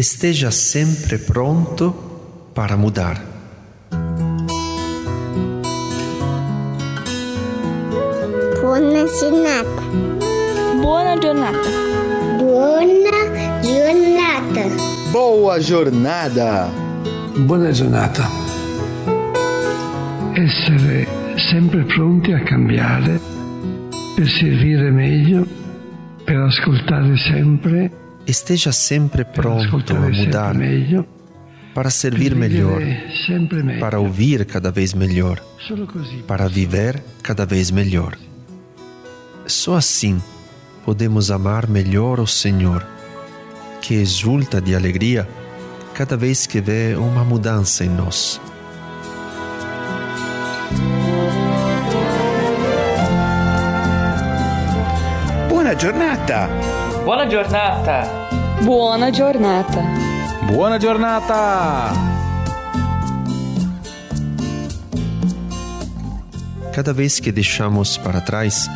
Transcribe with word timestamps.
Esteja 0.00 0.50
sempre 0.50 1.18
pronto 1.18 1.92
para 2.54 2.74
mudar. 2.74 3.22
Buona 8.62 9.04
giornata. 9.04 9.82
Buona 10.80 11.18
giornata. 11.18 11.68
Buona 12.38 13.60
giornata. 13.60 15.10
Boa 15.12 15.60
jornada! 15.60 16.70
Buona 17.36 17.70
giornata. 17.70 18.26
Essere 20.32 21.06
sempre 21.36 21.82
pronti 21.82 22.32
a 22.32 22.42
cambiare 22.42 23.20
per 24.16 24.26
servire 24.26 24.90
meglio, 24.90 25.46
per 26.24 26.36
ascoltare 26.36 27.18
sempre, 27.18 27.90
Esteja 28.26 28.72
sempre 28.72 29.24
pronto 29.24 29.96
a 29.96 30.08
mudar, 30.08 30.54
para 31.74 31.90
servir 31.90 32.34
melhor, 32.34 32.82
para 33.80 33.98
ouvir 33.98 34.44
cada 34.44 34.70
vez 34.70 34.94
melhor, 34.94 35.40
para 36.26 36.48
viver 36.48 37.02
cada 37.22 37.44
vez 37.46 37.70
melhor. 37.70 38.16
Só 39.46 39.76
assim 39.76 40.22
podemos 40.84 41.30
amar 41.30 41.68
melhor 41.68 42.20
o 42.20 42.26
Senhor, 42.26 42.86
que 43.80 43.94
exulta 43.94 44.60
de 44.60 44.74
alegria 44.74 45.28
cada 45.94 46.16
vez 46.16 46.46
que 46.46 46.60
vê 46.60 46.94
uma 46.96 47.24
mudança 47.24 47.84
em 47.84 47.88
nós. 47.88 48.40
Buona 55.48 55.78
giornata! 55.78 56.69
Buona 57.04 57.26
giornata! 57.26 58.02
Buona 58.62 59.10
giornata. 59.10 59.82
Buona 60.52 60.78
giornata! 60.78 61.92
Cada 66.72 66.92
vez 66.92 67.18
que 67.18 67.32
deixamos 67.32 67.96
para 67.96 68.20
trás 68.20 68.68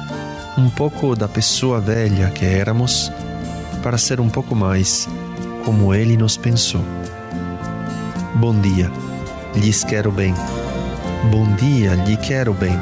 um 0.57 0.71
pouco 0.71 1.15
da 1.15 1.29
pessoa 1.29 1.81
velha 1.81 2.31
que 2.31 2.47
éramos, 2.47 3.13
para 3.83 3.99
ser 3.99 4.21
um 4.21 4.31
pouco 4.31 4.55
mais 4.55 5.07
como 5.65 5.95
Ele 5.95 6.17
nos 6.17 6.37
pensou. 6.37 6.83
Bom 8.37 8.59
dia, 8.59 8.91
lhes 9.55 9.85
quero 9.85 10.11
bem. 10.11 10.35
Bom 11.31 11.47
dia, 11.57 11.95
lhe 11.95 12.17
quero 12.17 12.55
bem. 12.55 12.77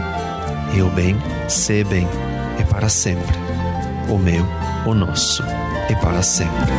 E 0.74 0.80
o 0.80 0.88
bem, 0.90 1.16
ser 1.48 1.84
bem, 1.84 2.06
é 2.60 2.64
para 2.64 2.88
sempre. 2.88 3.36
O 4.08 4.16
meu, 4.16 4.46
o 4.86 4.94
nosso, 4.94 5.42
é 5.88 5.94
para 5.96 6.22
sempre. 6.22 6.72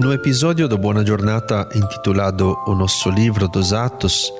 No 0.00 0.12
episódio 0.12 0.66
do 0.68 0.76
Buona 0.78 1.04
Giornata 1.04 1.68
intitulado 1.74 2.56
O 2.66 2.74
Nosso 2.74 3.10
Livro 3.10 3.46
dos 3.46 3.72
Atos, 3.72 4.32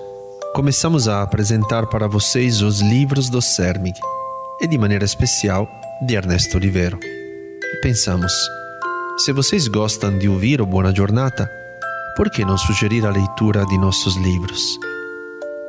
começamos 0.55 1.06
a 1.06 1.23
apresentar 1.23 1.86
para 1.86 2.08
vocês 2.08 2.62
os 2.62 2.80
livros 2.80 3.28
do 3.28 3.41
CERMIG 3.41 3.98
e, 4.61 4.67
de 4.67 4.78
maneira 4.78 5.05
especial, 5.05 5.69
de 6.06 6.14
Ernesto 6.14 6.56
Olivero. 6.56 6.98
Pensamos, 7.83 8.33
se 9.19 9.33
vocês 9.33 9.66
gostam 9.66 10.16
de 10.16 10.28
ouvir 10.28 10.61
o 10.61 10.66
Buona 10.66 10.94
Giornata, 10.94 11.50
por 12.16 12.30
que 12.30 12.44
não 12.44 12.56
sugerir 12.56 13.05
a 13.05 13.11
leitura 13.11 13.66
de 13.66 13.77
nossos 13.77 14.16
livros? 14.16 14.78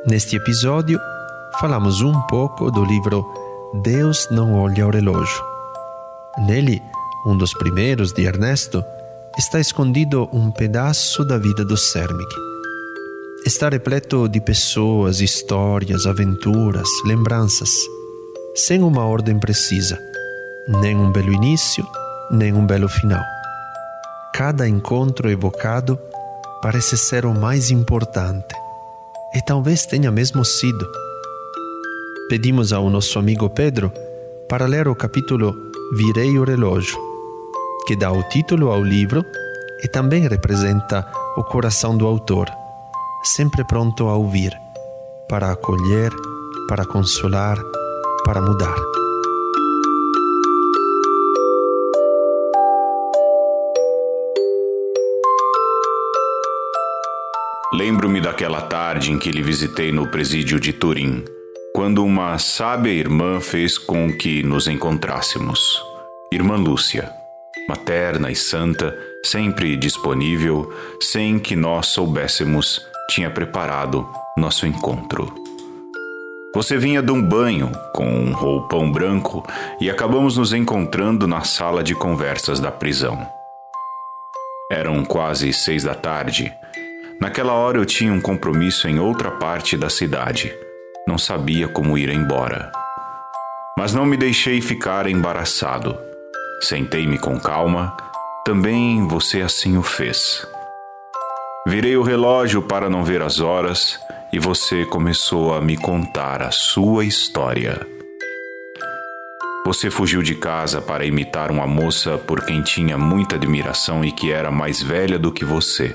Neste 0.06 0.36
episódio, 0.36 1.00
falamos 1.60 2.00
um 2.00 2.18
pouco 2.28 2.70
do 2.70 2.84
livro 2.84 3.26
Deus 3.82 4.28
não 4.30 4.54
olha 4.54 4.86
o 4.86 4.90
relógio. 4.90 5.42
Nele, 6.46 6.80
um 7.26 7.36
dos 7.36 7.52
primeiros 7.52 8.12
de 8.12 8.24
Ernesto, 8.24 8.84
está 9.36 9.58
escondido 9.58 10.28
um 10.32 10.52
pedaço 10.52 11.24
da 11.24 11.36
vida 11.36 11.64
do 11.64 11.76
Cermig. 11.76 12.30
Está 13.44 13.68
repleto 13.68 14.28
de 14.28 14.40
pessoas, 14.40 15.20
histórias, 15.20 16.06
aventuras, 16.06 16.88
lembranças, 17.04 17.70
sem 18.54 18.80
uma 18.80 19.04
ordem 19.04 19.40
precisa, 19.40 19.98
nem 20.68 20.96
um 20.96 21.10
belo 21.10 21.32
início, 21.32 21.84
nem 22.30 22.52
um 22.52 22.64
belo 22.64 22.88
final. 22.88 23.39
Cada 24.40 24.66
encontro 24.66 25.28
evocado 25.28 26.00
parece 26.62 26.96
ser 26.96 27.26
o 27.26 27.34
mais 27.34 27.70
importante, 27.70 28.54
e 29.34 29.42
talvez 29.42 29.84
tenha 29.84 30.10
mesmo 30.10 30.42
sido. 30.46 30.90
Pedimos 32.26 32.72
ao 32.72 32.88
nosso 32.88 33.18
amigo 33.18 33.50
Pedro 33.50 33.92
para 34.48 34.64
ler 34.64 34.88
o 34.88 34.96
capítulo 34.96 35.54
Virei 35.92 36.38
o 36.38 36.44
Relógio, 36.44 36.98
que 37.86 37.94
dá 37.94 38.10
o 38.10 38.22
título 38.30 38.70
ao 38.70 38.82
livro 38.82 39.22
e 39.84 39.88
também 39.88 40.26
representa 40.26 41.06
o 41.36 41.44
coração 41.44 41.94
do 41.94 42.06
autor, 42.06 42.48
sempre 43.22 43.62
pronto 43.64 44.08
a 44.08 44.16
ouvir, 44.16 44.58
para 45.28 45.52
acolher, 45.52 46.10
para 46.66 46.86
consolar, 46.86 47.58
para 48.24 48.40
mudar. 48.40 48.99
Daquela 58.40 58.62
tarde 58.62 59.12
em 59.12 59.18
que 59.18 59.30
lhe 59.30 59.42
visitei 59.42 59.92
no 59.92 60.06
presídio 60.06 60.58
de 60.58 60.72
Turim, 60.72 61.22
quando 61.74 62.02
uma 62.02 62.38
sábia 62.38 62.90
irmã 62.90 63.38
fez 63.38 63.76
com 63.76 64.10
que 64.10 64.42
nos 64.42 64.66
encontrássemos. 64.66 65.60
Irmã 66.32 66.56
Lúcia, 66.56 67.12
materna 67.68 68.30
e 68.30 68.34
santa, 68.34 68.96
sempre 69.22 69.76
disponível, 69.76 70.72
sem 71.02 71.38
que 71.38 71.54
nós 71.54 71.88
soubéssemos, 71.88 72.80
tinha 73.10 73.30
preparado 73.30 74.08
nosso 74.38 74.66
encontro. 74.66 75.30
Você 76.54 76.78
vinha 76.78 77.02
de 77.02 77.12
um 77.12 77.20
banho 77.20 77.70
com 77.92 78.08
um 78.08 78.32
roupão 78.32 78.90
branco 78.90 79.46
e 79.82 79.90
acabamos 79.90 80.38
nos 80.38 80.54
encontrando 80.54 81.26
na 81.26 81.42
sala 81.42 81.82
de 81.84 81.94
conversas 81.94 82.58
da 82.58 82.72
prisão. 82.72 83.20
Eram 84.72 85.04
quase 85.04 85.52
seis 85.52 85.82
da 85.84 85.94
tarde. 85.94 86.50
Naquela 87.20 87.52
hora 87.52 87.76
eu 87.76 87.84
tinha 87.84 88.12
um 88.12 88.20
compromisso 88.20 88.88
em 88.88 88.98
outra 88.98 89.30
parte 89.30 89.76
da 89.76 89.90
cidade. 89.90 90.56
Não 91.06 91.18
sabia 91.18 91.68
como 91.68 91.98
ir 91.98 92.08
embora. 92.08 92.72
Mas 93.76 93.92
não 93.92 94.06
me 94.06 94.16
deixei 94.16 94.62
ficar 94.62 95.06
embaraçado. 95.06 95.98
Sentei-me 96.62 97.18
com 97.18 97.38
calma. 97.38 97.94
Também 98.42 99.06
você 99.06 99.42
assim 99.42 99.76
o 99.76 99.82
fez. 99.82 100.46
Virei 101.66 101.94
o 101.94 102.02
relógio 102.02 102.62
para 102.62 102.88
não 102.88 103.04
ver 103.04 103.20
as 103.20 103.38
horas 103.38 104.00
e 104.32 104.38
você 104.38 104.86
começou 104.86 105.54
a 105.54 105.60
me 105.60 105.76
contar 105.76 106.40
a 106.40 106.50
sua 106.50 107.04
história. 107.04 107.86
Você 109.66 109.90
fugiu 109.90 110.22
de 110.22 110.34
casa 110.34 110.80
para 110.80 111.04
imitar 111.04 111.50
uma 111.50 111.66
moça 111.66 112.16
por 112.16 112.46
quem 112.46 112.62
tinha 112.62 112.96
muita 112.96 113.36
admiração 113.36 114.02
e 114.02 114.10
que 114.10 114.32
era 114.32 114.50
mais 114.50 114.82
velha 114.82 115.18
do 115.18 115.30
que 115.30 115.44
você. 115.44 115.94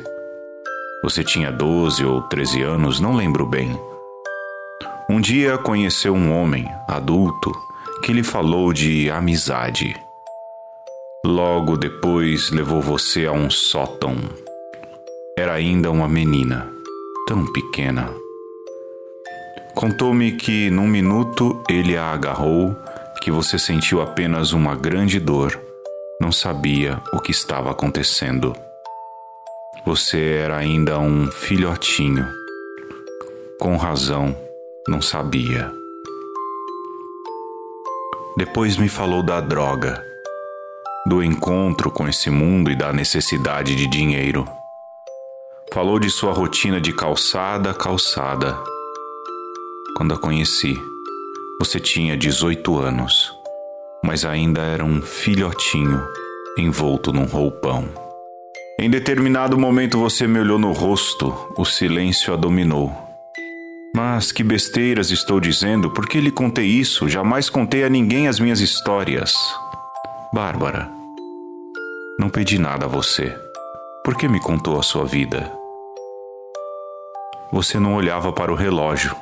Você 1.05 1.23
tinha 1.23 1.51
12 1.51 2.03
ou 2.03 2.23
13 2.23 2.63
anos, 2.63 2.99
não 2.99 3.16
lembro 3.16 3.45
bem. 3.45 3.79
Um 5.07 5.21
dia 5.21 5.55
conheceu 5.55 6.16
um 6.16 6.35
homem, 6.35 6.67
adulto, 6.88 7.51
que 8.01 8.11
lhe 8.11 8.23
falou 8.23 8.73
de 8.73 9.11
amizade. 9.11 9.95
Logo 11.23 11.77
depois 11.77 12.49
levou 12.49 12.81
você 12.81 13.27
a 13.27 13.31
um 13.31 13.51
sótão. 13.51 14.16
Era 15.38 15.53
ainda 15.53 15.91
uma 15.91 16.09
menina, 16.09 16.67
tão 17.28 17.46
pequena. 17.53 18.09
Contou-me 19.75 20.31
que 20.31 20.72
num 20.72 20.87
minuto 20.87 21.63
ele 21.69 21.96
a 21.96 22.13
agarrou, 22.13 22.75
que 23.22 23.29
você 23.29 23.59
sentiu 23.59 24.02
apenas 24.02 24.53
uma 24.53 24.75
grande 24.75 25.19
dor, 25.19 25.55
não 26.19 26.31
sabia 26.31 26.99
o 27.13 27.19
que 27.19 27.29
estava 27.29 27.69
acontecendo. 27.69 28.55
Você 29.85 30.37
era 30.37 30.58
ainda 30.58 30.97
um 30.97 31.29
filhotinho. 31.29 32.28
Com 33.59 33.78
razão, 33.78 34.35
não 34.87 34.99
sabia. 34.99 35.72
Depois 38.35 38.78
me 38.78 38.90
falou 38.90 39.22
da 39.22 39.40
droga, 39.40 40.03
do 41.05 41.23
encontro 41.23 41.91
com 41.91 42.08
esse 42.08 42.32
mundo 42.32 42.72
e 42.72 42.76
da 42.76 42.91
necessidade 42.91 43.76
de 43.76 43.85
dinheiro. 43.85 44.47
Falou 45.72 45.99
de 45.99 46.09
sua 46.09 46.34
rotina 46.34 46.81
de 46.81 46.91
calçada 46.91 47.70
a 47.70 47.73
calçada. 47.76 48.58
Quando 49.96 50.16
a 50.16 50.17
conheci, 50.17 50.76
você 51.59 51.79
tinha 51.79 52.17
18 52.17 52.76
anos, 52.79 53.31
mas 54.03 54.26
ainda 54.26 54.64
era 54.64 54.84
um 54.84 54.99
filhotinho 54.99 56.03
envolto 56.58 57.14
num 57.14 57.26
roupão. 57.26 58.04
Em 58.77 58.89
determinado 58.89 59.57
momento 59.57 59.97
você 59.97 60.27
me 60.27 60.37
olhou 60.37 60.59
no 60.59 60.73
rosto, 60.73 61.33
o 61.57 61.63
silêncio 61.63 62.33
a 62.33 62.35
dominou. 62.35 62.93
Mas 63.95 64.33
que 64.33 64.43
besteiras 64.43 65.11
estou 65.11 65.39
dizendo, 65.39 65.89
por 65.89 66.05
que 66.05 66.19
lhe 66.19 66.29
contei 66.29 66.66
isso? 66.66 67.07
Jamais 67.07 67.49
contei 67.49 67.85
a 67.85 67.89
ninguém 67.89 68.27
as 68.27 68.37
minhas 68.37 68.59
histórias. 68.59 69.33
Bárbara, 70.33 70.89
não 72.19 72.29
pedi 72.29 72.59
nada 72.59 72.85
a 72.85 72.89
você. 72.89 73.33
Por 74.03 74.17
que 74.17 74.27
me 74.27 74.41
contou 74.41 74.78
a 74.78 74.83
sua 74.83 75.05
vida? 75.05 75.49
Você 77.53 77.79
não 77.79 77.95
olhava 77.95 78.33
para 78.33 78.51
o 78.51 78.55
relógio, 78.55 79.16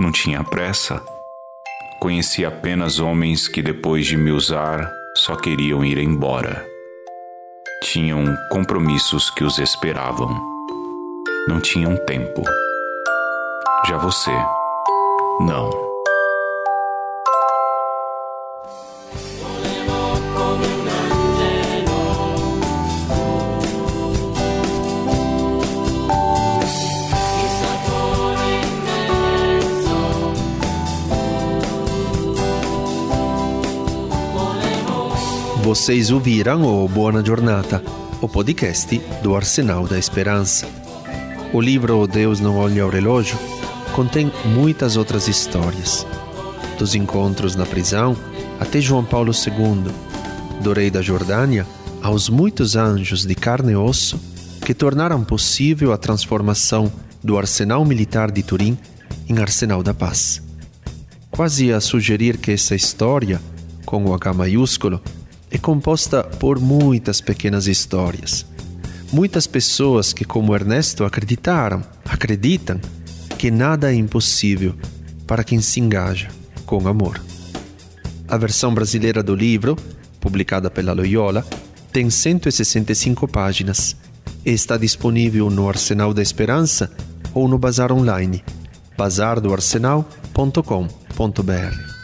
não 0.00 0.10
tinha 0.10 0.42
pressa. 0.42 1.00
Conheci 2.00 2.44
apenas 2.44 2.98
homens 2.98 3.46
que, 3.46 3.62
depois 3.62 4.04
de 4.04 4.16
me 4.16 4.32
usar, 4.32 4.92
só 5.14 5.36
queriam 5.36 5.84
ir 5.84 5.96
embora 5.96 6.75
tinham 7.82 8.36
compromissos 8.50 9.30
que 9.30 9.44
os 9.44 9.58
esperavam. 9.58 10.28
Não 11.48 11.60
tinham 11.60 11.96
tempo. 11.96 12.42
Já 13.86 13.98
você, 13.98 14.32
não. 15.40 15.85
Vocês 35.66 36.12
ouviram 36.12 36.62
o 36.62 36.86
Buona 36.86 37.24
Giornata, 37.24 37.82
o 38.20 38.28
podcast 38.28 39.02
do 39.20 39.34
Arsenal 39.34 39.84
da 39.88 39.98
Esperança. 39.98 40.64
O 41.52 41.60
livro 41.60 42.06
Deus 42.06 42.38
não 42.38 42.56
olha 42.56 42.84
ao 42.84 42.88
relógio 42.88 43.36
contém 43.92 44.30
muitas 44.44 44.96
outras 44.96 45.26
histórias. 45.26 46.06
Dos 46.78 46.94
encontros 46.94 47.56
na 47.56 47.66
prisão 47.66 48.16
até 48.60 48.80
João 48.80 49.04
Paulo 49.04 49.32
II, 49.32 49.92
do 50.62 50.72
rei 50.72 50.88
da 50.88 51.02
Jordânia 51.02 51.66
aos 52.00 52.28
muitos 52.28 52.76
anjos 52.76 53.26
de 53.26 53.34
carne 53.34 53.72
e 53.72 53.76
osso 53.76 54.20
que 54.64 54.72
tornaram 54.72 55.24
possível 55.24 55.92
a 55.92 55.98
transformação 55.98 56.92
do 57.24 57.36
arsenal 57.36 57.84
militar 57.84 58.30
de 58.30 58.44
Turim 58.44 58.78
em 59.28 59.36
arsenal 59.40 59.82
da 59.82 59.92
paz. 59.92 60.40
Quase 61.28 61.72
a 61.72 61.80
sugerir 61.80 62.36
que 62.38 62.52
essa 62.52 62.76
história, 62.76 63.42
com 63.84 64.04
o 64.04 64.14
H 64.14 64.32
maiúsculo, 64.32 65.02
é 65.56 65.58
composta 65.58 66.22
por 66.22 66.60
muitas 66.60 67.22
pequenas 67.22 67.66
histórias. 67.66 68.44
Muitas 69.10 69.46
pessoas 69.46 70.12
que, 70.12 70.22
como 70.24 70.54
Ernesto, 70.54 71.02
acreditaram, 71.02 71.82
acreditam 72.04 72.78
que 73.38 73.50
nada 73.50 73.90
é 73.90 73.94
impossível 73.94 74.74
para 75.26 75.42
quem 75.42 75.62
se 75.62 75.80
engaja 75.80 76.28
com 76.66 76.86
amor. 76.86 77.18
A 78.28 78.36
versão 78.36 78.74
brasileira 78.74 79.22
do 79.22 79.34
livro, 79.34 79.76
publicada 80.20 80.70
pela 80.70 80.92
Loyola, 80.92 81.42
tem 81.90 82.10
165 82.10 83.26
páginas 83.26 83.96
e 84.44 84.50
está 84.50 84.76
disponível 84.76 85.48
no 85.48 85.66
Arsenal 85.68 86.12
da 86.12 86.20
Esperança 86.20 86.92
ou 87.32 87.48
no 87.48 87.58
Bazar 87.58 87.90
Online, 87.92 88.44
bazardoarsenal.com.br. 88.96 91.95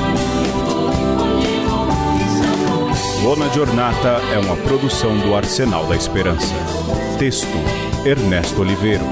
Buona 3.22 3.50
Giornata 3.50 4.22
é 4.34 4.40
uma 4.40 4.56
produção 4.56 5.18
do 5.20 5.36
Arsenal 5.36 5.86
da 5.88 5.96
Esperança. 5.96 6.56
Texto: 7.18 7.48
Ernesto 8.06 8.62
Oliveiro. 8.62 9.04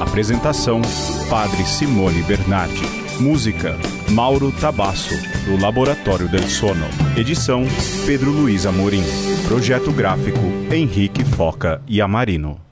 Apresentação: 0.00 0.80
Padre 1.28 1.64
Simone 1.64 2.22
Bernardi. 2.22 2.82
Música: 3.20 3.76
Mauro 4.08 4.50
Tabasso, 4.50 5.14
do 5.44 5.60
Laboratório 5.62 6.26
del 6.26 6.48
Sono. 6.48 6.86
Edição: 7.18 7.64
Pedro 8.06 8.30
Luiz 8.30 8.64
Amorim. 8.64 9.04
Projeto 9.46 9.92
gráfico: 9.92 10.40
Henrique 10.72 11.22
Foca 11.22 11.82
e 11.86 12.00
Amarino. 12.00 12.69